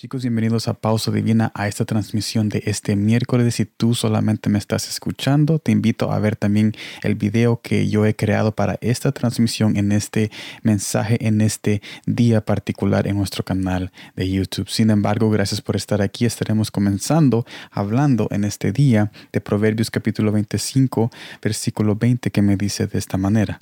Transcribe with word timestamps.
Chicos, 0.00 0.22
bienvenidos 0.22 0.66
a 0.66 0.72
Pausa 0.72 1.10
Divina 1.10 1.52
a 1.54 1.68
esta 1.68 1.84
transmisión 1.84 2.48
de 2.48 2.62
este 2.64 2.96
miércoles. 2.96 3.54
Si 3.54 3.66
tú 3.66 3.94
solamente 3.94 4.48
me 4.48 4.58
estás 4.58 4.88
escuchando, 4.88 5.58
te 5.58 5.72
invito 5.72 6.10
a 6.10 6.18
ver 6.18 6.36
también 6.36 6.72
el 7.02 7.16
video 7.16 7.60
que 7.60 7.86
yo 7.86 8.06
he 8.06 8.16
creado 8.16 8.52
para 8.52 8.78
esta 8.80 9.12
transmisión 9.12 9.76
en 9.76 9.92
este 9.92 10.30
mensaje, 10.62 11.18
en 11.26 11.42
este 11.42 11.82
día 12.06 12.42
particular 12.42 13.06
en 13.08 13.18
nuestro 13.18 13.44
canal 13.44 13.92
de 14.16 14.30
YouTube. 14.30 14.70
Sin 14.70 14.88
embargo, 14.88 15.28
gracias 15.28 15.60
por 15.60 15.76
estar 15.76 16.00
aquí. 16.00 16.24
Estaremos 16.24 16.70
comenzando 16.70 17.44
hablando 17.70 18.26
en 18.30 18.44
este 18.44 18.72
día 18.72 19.12
de 19.34 19.42
Proverbios 19.42 19.90
capítulo 19.90 20.32
25, 20.32 21.10
versículo 21.42 21.94
20, 21.94 22.30
que 22.30 22.40
me 22.40 22.56
dice 22.56 22.86
de 22.86 22.98
esta 22.98 23.18
manera. 23.18 23.60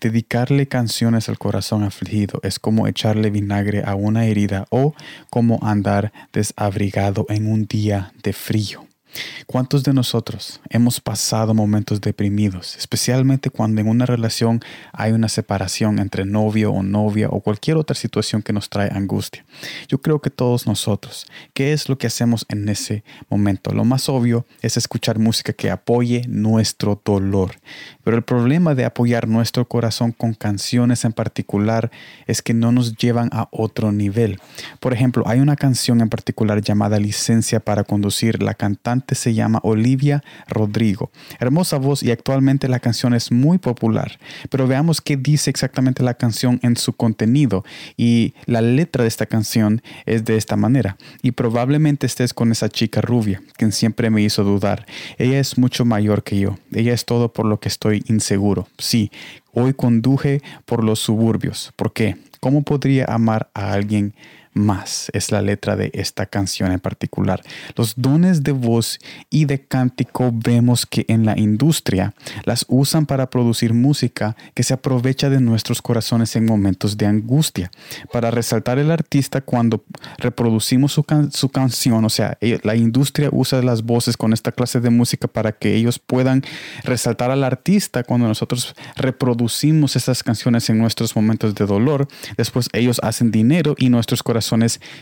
Dedicarle 0.00 0.66
canciones 0.66 1.28
al 1.28 1.38
corazón 1.38 1.84
afligido 1.84 2.40
es 2.42 2.58
como 2.58 2.88
echarle 2.88 3.30
vinagre 3.30 3.84
a 3.86 3.94
una 3.94 4.26
herida 4.26 4.66
o 4.70 4.92
como 5.30 5.60
andar 5.76 6.12
desabrigado 6.32 7.26
en 7.28 7.46
un 7.46 7.66
día 7.66 8.12
de 8.22 8.32
frío. 8.32 8.85
¿Cuántos 9.46 9.84
de 9.84 9.92
nosotros 9.92 10.60
hemos 10.70 11.00
pasado 11.00 11.54
momentos 11.54 12.00
deprimidos, 12.00 12.76
especialmente 12.76 13.50
cuando 13.50 13.80
en 13.80 13.88
una 13.88 14.06
relación 14.06 14.60
hay 14.92 15.12
una 15.12 15.28
separación 15.28 15.98
entre 15.98 16.24
novio 16.24 16.72
o 16.72 16.82
novia 16.82 17.28
o 17.30 17.40
cualquier 17.40 17.76
otra 17.76 17.94
situación 17.94 18.42
que 18.42 18.52
nos 18.52 18.68
trae 18.68 18.90
angustia? 18.92 19.44
Yo 19.88 20.00
creo 20.00 20.20
que 20.20 20.30
todos 20.30 20.66
nosotros, 20.66 21.26
¿qué 21.54 21.72
es 21.72 21.88
lo 21.88 21.96
que 21.98 22.06
hacemos 22.06 22.44
en 22.48 22.68
ese 22.68 23.04
momento? 23.28 23.72
Lo 23.72 23.84
más 23.84 24.08
obvio 24.08 24.46
es 24.62 24.76
escuchar 24.76 25.18
música 25.18 25.52
que 25.52 25.70
apoye 25.70 26.24
nuestro 26.28 27.00
dolor. 27.04 27.52
Pero 28.04 28.16
el 28.16 28.22
problema 28.22 28.74
de 28.74 28.84
apoyar 28.84 29.28
nuestro 29.28 29.66
corazón 29.66 30.12
con 30.12 30.34
canciones 30.34 31.04
en 31.04 31.12
particular 31.12 31.90
es 32.26 32.42
que 32.42 32.54
no 32.54 32.72
nos 32.72 32.96
llevan 32.96 33.28
a 33.32 33.48
otro 33.50 33.92
nivel. 33.92 34.40
Por 34.80 34.92
ejemplo, 34.92 35.24
hay 35.26 35.40
una 35.40 35.56
canción 35.56 36.00
en 36.00 36.08
particular 36.08 36.60
llamada 36.60 36.98
Licencia 36.98 37.60
para 37.60 37.84
conducir. 37.84 38.42
La 38.42 38.54
cantante 38.54 39.05
se 39.14 39.34
llama 39.34 39.60
Olivia 39.62 40.22
Rodrigo. 40.48 41.10
Hermosa 41.38 41.78
voz 41.78 42.02
y 42.02 42.10
actualmente 42.10 42.68
la 42.68 42.80
canción 42.80 43.14
es 43.14 43.32
muy 43.32 43.58
popular. 43.58 44.18
Pero 44.50 44.66
veamos 44.66 45.00
qué 45.00 45.16
dice 45.16 45.50
exactamente 45.50 46.02
la 46.02 46.14
canción 46.14 46.60
en 46.62 46.76
su 46.76 46.92
contenido. 46.94 47.64
Y 47.96 48.34
la 48.46 48.60
letra 48.60 49.02
de 49.02 49.08
esta 49.08 49.26
canción 49.26 49.82
es 50.04 50.24
de 50.24 50.36
esta 50.36 50.56
manera. 50.56 50.96
Y 51.22 51.32
probablemente 51.32 52.06
estés 52.06 52.34
con 52.34 52.52
esa 52.52 52.68
chica 52.68 53.00
rubia, 53.00 53.42
quien 53.56 53.72
siempre 53.72 54.10
me 54.10 54.22
hizo 54.22 54.44
dudar. 54.44 54.86
Ella 55.18 55.38
es 55.38 55.58
mucho 55.58 55.84
mayor 55.84 56.22
que 56.22 56.38
yo. 56.38 56.58
Ella 56.72 56.92
es 56.92 57.04
todo 57.04 57.32
por 57.32 57.46
lo 57.46 57.60
que 57.60 57.68
estoy 57.68 58.04
inseguro. 58.08 58.68
Sí, 58.78 59.10
hoy 59.52 59.74
conduje 59.74 60.42
por 60.64 60.84
los 60.84 61.00
suburbios. 61.00 61.72
¿Por 61.76 61.92
qué? 61.92 62.16
¿Cómo 62.40 62.62
podría 62.62 63.06
amar 63.06 63.48
a 63.54 63.72
alguien 63.72 64.14
más 64.56 65.10
es 65.12 65.30
la 65.30 65.42
letra 65.42 65.76
de 65.76 65.90
esta 65.94 66.26
canción 66.26 66.72
en 66.72 66.80
particular. 66.80 67.42
Los 67.76 67.94
dones 67.96 68.42
de 68.42 68.52
voz 68.52 68.98
y 69.30 69.44
de 69.44 69.64
cántico 69.64 70.32
vemos 70.32 70.86
que 70.86 71.04
en 71.08 71.26
la 71.26 71.38
industria 71.38 72.14
las 72.44 72.64
usan 72.68 73.06
para 73.06 73.28
producir 73.28 73.74
música 73.74 74.36
que 74.54 74.62
se 74.62 74.74
aprovecha 74.74 75.28
de 75.30 75.40
nuestros 75.40 75.82
corazones 75.82 76.34
en 76.36 76.46
momentos 76.46 76.96
de 76.96 77.06
angustia. 77.06 77.70
Para 78.10 78.30
resaltar 78.30 78.78
el 78.78 78.90
artista 78.90 79.42
cuando 79.42 79.84
reproducimos 80.18 80.92
su, 80.92 81.04
su 81.32 81.48
canción, 81.50 82.04
o 82.04 82.10
sea, 82.10 82.38
eh, 82.40 82.58
la 82.62 82.76
industria 82.76 83.28
usa 83.32 83.62
las 83.62 83.82
voces 83.82 84.16
con 84.16 84.32
esta 84.32 84.52
clase 84.52 84.80
de 84.80 84.90
música 84.90 85.28
para 85.28 85.52
que 85.52 85.74
ellos 85.74 85.98
puedan 85.98 86.42
resaltar 86.82 87.30
al 87.30 87.44
artista 87.44 88.04
cuando 88.04 88.26
nosotros 88.26 88.74
reproducimos 88.96 89.96
esas 89.96 90.22
canciones 90.22 90.70
en 90.70 90.78
nuestros 90.78 91.14
momentos 91.14 91.54
de 91.54 91.66
dolor. 91.66 92.08
Después 92.36 92.68
ellos 92.72 93.00
hacen 93.02 93.30
dinero 93.30 93.74
y 93.78 93.90
nuestros 93.90 94.22
corazones 94.22 94.45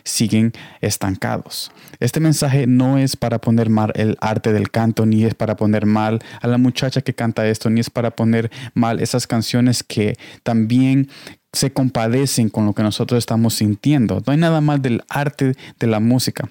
siguen 0.05 0.53
estancados. 0.81 1.73
Este 2.01 2.21
mensaje 2.21 2.67
no 2.67 2.99
es 2.99 3.17
para 3.17 3.41
poner 3.41 3.71
mal 3.71 3.93
el 3.95 4.17
arte 4.21 4.53
del 4.53 4.71
canto, 4.71 5.07
ni 5.07 5.25
es 5.25 5.35
para 5.35 5.57
poner 5.57 5.87
mal 5.87 6.21
a 6.41 6.49
la 6.49 6.59
muchacha 6.59 7.01
que 7.01 7.15
canta 7.15 7.47
esto, 7.47 7.71
ni 7.71 7.81
es 7.81 7.91
para 7.91 8.11
poner 8.11 8.51
mal 8.75 9.01
esas 9.01 9.27
canciones 9.27 9.83
que 9.83 10.17
también 10.43 11.09
se 11.55 11.73
compadecen 11.73 12.51
con 12.51 12.67
lo 12.67 12.73
que 12.73 12.83
nosotros 12.83 13.19
estamos 13.19 13.55
sintiendo. 13.55 14.21
No 14.27 14.33
hay 14.33 14.39
nada 14.39 14.61
mal 14.61 14.83
del 14.83 15.03
arte 15.09 15.55
de 15.79 15.87
la 15.87 16.01
música, 16.01 16.49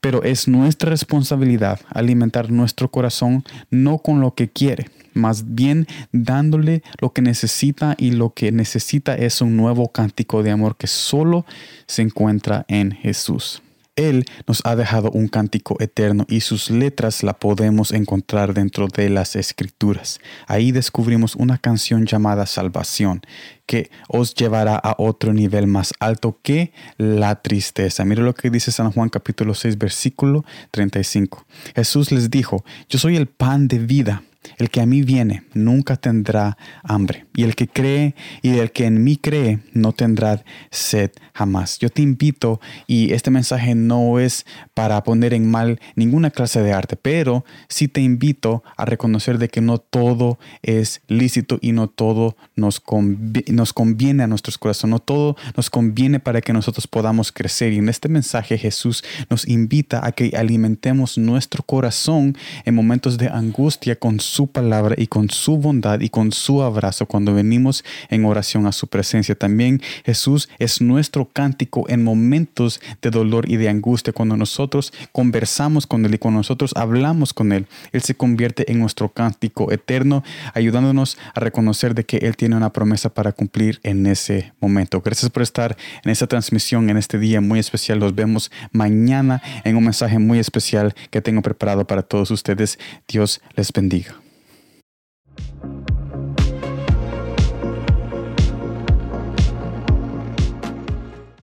pero 0.00 0.22
es 0.22 0.48
nuestra 0.48 0.90
responsabilidad 0.90 1.80
alimentar 1.90 2.50
nuestro 2.50 2.90
corazón 2.90 3.44
no 3.70 3.98
con 3.98 4.20
lo 4.20 4.34
que 4.34 4.48
quiere, 4.48 4.88
más 5.16 5.54
bien 5.54 5.86
dándole 6.12 6.82
lo 7.00 7.12
que 7.12 7.22
necesita 7.22 7.94
y 7.98 8.12
lo 8.12 8.34
que 8.34 8.52
necesita 8.52 9.14
es 9.14 9.40
un 9.40 9.56
nuevo 9.56 9.90
cántico 9.90 10.42
de 10.42 10.52
amor 10.52 10.76
que 10.76 10.86
solo 10.86 11.44
se 11.86 12.02
encuentra 12.02 12.64
en 12.68 12.92
Jesús. 12.92 13.62
Él 13.96 14.26
nos 14.46 14.60
ha 14.64 14.76
dejado 14.76 15.10
un 15.10 15.26
cántico 15.26 15.78
eterno 15.80 16.26
y 16.28 16.40
sus 16.42 16.70
letras 16.70 17.22
la 17.22 17.32
podemos 17.32 17.92
encontrar 17.92 18.52
dentro 18.52 18.88
de 18.88 19.08
las 19.08 19.36
escrituras. 19.36 20.20
Ahí 20.46 20.70
descubrimos 20.70 21.34
una 21.34 21.56
canción 21.56 22.04
llamada 22.04 22.44
Salvación 22.44 23.22
que 23.64 23.90
os 24.08 24.34
llevará 24.34 24.76
a 24.76 24.94
otro 24.98 25.32
nivel 25.32 25.66
más 25.66 25.94
alto 25.98 26.38
que 26.42 26.72
la 26.98 27.40
tristeza. 27.40 28.04
Mira 28.04 28.22
lo 28.22 28.34
que 28.34 28.50
dice 28.50 28.70
San 28.70 28.92
Juan 28.92 29.08
capítulo 29.08 29.54
6 29.54 29.78
versículo 29.78 30.44
35. 30.72 31.46
Jesús 31.74 32.12
les 32.12 32.30
dijo, 32.30 32.64
yo 32.90 32.98
soy 32.98 33.16
el 33.16 33.26
pan 33.26 33.66
de 33.66 33.78
vida. 33.78 34.22
El 34.58 34.70
que 34.70 34.80
a 34.80 34.86
mí 34.86 35.02
viene 35.02 35.42
nunca 35.54 35.96
tendrá 35.96 36.56
hambre, 36.82 37.26
y 37.34 37.44
el 37.44 37.54
que 37.54 37.68
cree 37.68 38.14
y 38.42 38.58
el 38.58 38.72
que 38.72 38.86
en 38.86 39.02
mí 39.04 39.16
cree 39.16 39.60
no 39.72 39.92
tendrá 39.92 40.44
sed 40.70 41.10
jamás. 41.34 41.78
Yo 41.78 41.90
te 41.90 42.02
invito, 42.02 42.60
y 42.86 43.12
este 43.12 43.30
mensaje 43.30 43.74
no 43.74 44.18
es 44.18 44.46
para 44.74 45.02
poner 45.04 45.34
en 45.34 45.50
mal 45.50 45.80
ninguna 45.94 46.30
clase 46.30 46.62
de 46.62 46.72
arte, 46.72 46.96
pero 46.96 47.44
sí 47.68 47.88
te 47.88 48.00
invito 48.00 48.62
a 48.76 48.84
reconocer 48.84 49.38
de 49.38 49.48
que 49.48 49.60
no 49.60 49.78
todo 49.78 50.38
es 50.62 51.00
lícito 51.08 51.58
y 51.60 51.72
no 51.72 51.88
todo 51.88 52.36
nos, 52.54 52.82
nos 53.48 53.72
conviene 53.72 54.22
a 54.22 54.26
nuestros 54.26 54.58
corazones, 54.58 54.90
no 54.90 54.98
todo 54.98 55.36
nos 55.56 55.70
conviene 55.70 56.20
para 56.20 56.40
que 56.40 56.52
nosotros 56.52 56.86
podamos 56.86 57.32
crecer. 57.32 57.72
Y 57.72 57.78
en 57.78 57.88
este 57.88 58.08
mensaje 58.08 58.58
Jesús 58.58 59.04
nos 59.30 59.46
invita 59.48 60.06
a 60.06 60.12
que 60.12 60.36
alimentemos 60.36 61.18
nuestro 61.18 61.62
corazón 61.62 62.36
en 62.64 62.74
momentos 62.74 63.18
de 63.18 63.28
angustia 63.28 63.96
con 63.96 64.20
su 64.36 64.48
palabra 64.48 64.94
y 64.98 65.06
con 65.06 65.30
su 65.30 65.56
bondad 65.56 66.00
y 66.00 66.10
con 66.10 66.30
su 66.30 66.60
abrazo 66.60 67.06
cuando 67.06 67.32
venimos 67.32 67.84
en 68.10 68.26
oración 68.26 68.66
a 68.66 68.72
su 68.72 68.86
presencia. 68.86 69.34
También 69.34 69.80
Jesús 70.04 70.50
es 70.58 70.82
nuestro 70.82 71.24
cántico 71.24 71.86
en 71.88 72.04
momentos 72.04 72.82
de 73.00 73.08
dolor 73.08 73.50
y 73.50 73.56
de 73.56 73.70
angustia. 73.70 74.12
Cuando 74.12 74.36
nosotros 74.36 74.92
conversamos 75.12 75.86
con 75.86 76.04
Él 76.04 76.14
y 76.14 76.18
cuando 76.18 76.40
nosotros 76.40 76.72
hablamos 76.76 77.32
con 77.32 77.50
Él, 77.50 77.66
Él 77.92 78.02
se 78.02 78.14
convierte 78.14 78.70
en 78.70 78.78
nuestro 78.78 79.08
cántico 79.08 79.72
eterno, 79.72 80.22
ayudándonos 80.52 81.16
a 81.34 81.40
reconocer 81.40 81.94
de 81.94 82.04
que 82.04 82.18
Él 82.18 82.36
tiene 82.36 82.56
una 82.56 82.74
promesa 82.74 83.08
para 83.08 83.32
cumplir 83.32 83.80
en 83.84 84.06
ese 84.06 84.52
momento. 84.60 85.00
Gracias 85.00 85.30
por 85.30 85.42
estar 85.42 85.78
en 86.04 86.10
esta 86.10 86.26
transmisión, 86.26 86.90
en 86.90 86.98
este 86.98 87.18
día 87.18 87.40
muy 87.40 87.58
especial. 87.58 88.00
Los 88.00 88.14
vemos 88.14 88.50
mañana 88.70 89.40
en 89.64 89.76
un 89.76 89.84
mensaje 89.84 90.18
muy 90.18 90.38
especial 90.38 90.94
que 91.10 91.22
tengo 91.22 91.40
preparado 91.40 91.86
para 91.86 92.02
todos 92.02 92.30
ustedes. 92.30 92.78
Dios 93.08 93.40
les 93.56 93.72
bendiga. 93.72 94.25